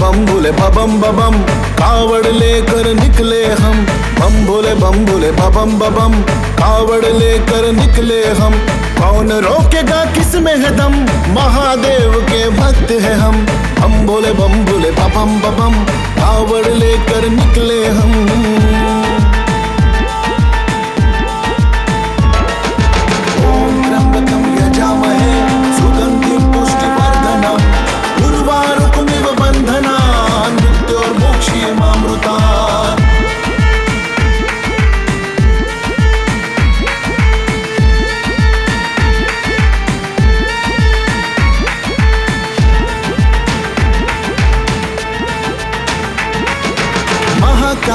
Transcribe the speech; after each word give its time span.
बम 0.00 0.26
भोले 0.26 0.50
बबम 0.50 1.00
बबम, 1.00 1.38
कावड़ 1.78 2.26
लेकर 2.26 2.94
निकले 2.94 3.44
हम। 3.46 3.86
बम 4.20 4.46
भोले 4.46 4.74
बम 4.74 5.04
भोले 5.06 5.30
बबम 5.30 5.78
बबम, 5.78 6.12
कावड़ 6.54 7.04
लेकर 7.04 7.72
निकले 7.72 8.24
हम। 8.24 8.54
कौन 9.00 9.32
रोकेगा 9.32 10.04
किसमें 10.04 10.56
है 10.56 10.76
दम? 10.76 10.94
महादेव 11.34 12.12
के 12.20 12.48
भक्त 12.48 12.90
है 12.90 13.14
हम। 13.14 13.46
हम 13.80 14.06
भोले 14.06 14.32
बम 14.32 14.64
भोले 14.64 14.90
बबम 14.90 15.40
बबम, 15.40 15.84
कावड़ 16.14 16.66
लेकर 16.66 17.28
निकले 17.28 17.86
हम। 17.86 18.12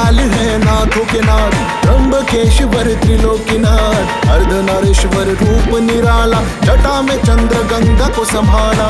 महाकाल 0.03 0.19
है 0.19 0.57
नाथों 0.59 1.05
के 1.11 1.19
नाथ 1.21 1.53
त्र्यंबकेश्वर 1.81 2.87
त्रिलोकीनाथ, 3.01 4.27
अर्धनारीश्वर 4.27 5.27
रूप 5.41 5.79
निराला, 5.81 6.41
जटा 6.65 7.01
में 7.01 7.17
चंद्र 7.23 7.63
गंगा 7.71 8.07
को 8.15 8.25
संभाला 8.25 8.89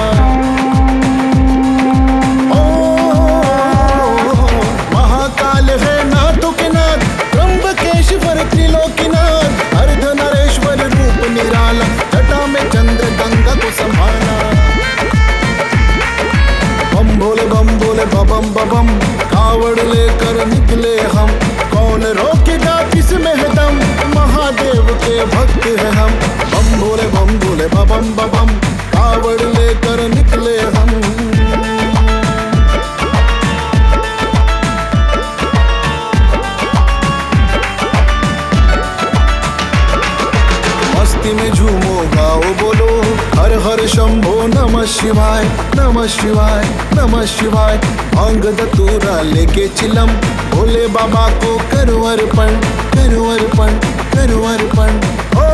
हर 43.64 43.86
शंभो 43.88 44.32
नमः 44.48 44.86
शिवाय 44.86 45.44
नमः 45.76 46.08
शिवाय 46.08 46.64
नमः 46.96 47.26
शिवाय। 47.26 47.78
भाँग 48.14 48.46
धतूरा 48.58 49.22
लेके 49.22 49.68
चिलम, 49.68 50.08
भोले 50.52 50.88
बाबा 50.88 51.28
को 51.30 51.56
करो 51.72 52.02
अर्पण 52.04 52.52
करो 52.96 53.24
अर्पण 53.32 53.80
करो 54.14 54.42
अर्पण। 54.44 55.00
ओ, 55.36 55.48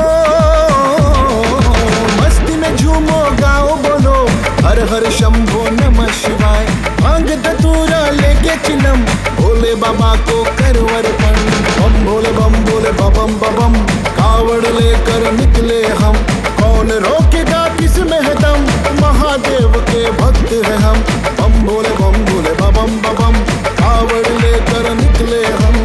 मस्ती 2.17 2.55
में 2.57 2.75
झूमो, 2.77 3.19
गाओ, 3.41 3.75
बोलो। 3.75 4.25
हर 4.67 4.79
हर 4.93 5.09
शंभो 5.11 5.63
नमः 5.69 6.11
शिवाय 6.21 6.65
भाँग 7.01 7.29
धतूरा 7.45 8.09
लेके 8.09 8.57
चिलम, 8.67 9.05
भोले 9.41 9.75
बाबा 9.75 10.15
को 10.15 10.43
करो 10.59 10.87
अर्पण। 10.97 11.37
बम 11.77 12.05
भोले 12.05 12.31
बम 12.31 12.59
भोले 12.65 12.91
बबम 12.91 13.39
बबम 13.45 13.79
कावड़ 14.17 14.61
लेकर 14.61 15.31
निकले 15.31 15.81
हम, 15.87 16.13
कौन 16.59 16.87
दम 16.87 17.38
महादेव 19.29 19.73
के 19.89 19.99
भक्त 20.11 20.51
है 20.65 20.75
हम। 20.81 21.01
बम 21.39 21.53
भोले 21.65 21.89
बम 21.97 22.15
भोले 22.25 22.53
बबम 22.61 22.95
बबम 23.03 23.35
कावड़ 23.79 24.29
लेकर 24.41 24.89
निकले 24.95 25.41
हम। 25.45 25.75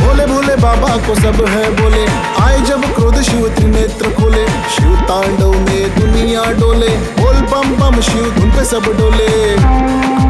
भोले 0.00 0.26
भोले 0.26 0.56
बाबा 0.56 0.96
को 1.06 1.14
सब 1.14 1.44
है 1.48 1.70
बोले। 1.80 2.06
आए 2.44 2.60
जब 2.68 2.92
क्रोध 2.94 3.22
शिव 3.30 3.48
त्रिनेत्र 3.56 4.14
खोले। 4.20 4.47
शिव 4.78 4.94
तांडव 5.08 5.52
में 5.52 6.00
दुनिया 6.00 6.42
डोले। 6.60 6.96
बोल 7.20 7.36
बम 7.52 7.76
बम 7.80 8.00
शिव 8.00 8.30
धुन 8.38 8.50
पे 8.50 8.64
सब 8.64 8.92
डोले। 8.98 10.27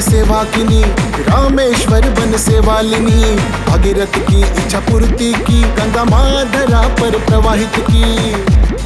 सेवा 0.00 0.42
किनी, 0.44 0.82
रामेश्वर 1.24 2.08
बन 2.10 2.36
सेवालिनी 2.36 3.36
भगीरथ 3.68 4.18
की 4.28 4.40
इच्छा 4.40 4.80
पूर्ति 4.80 5.32
की, 5.32 5.60
गंगा 5.76 6.04
माधरा 6.04 6.82
पर 7.00 7.18
प्रवाहित 7.26 7.78
की। 7.90 8.77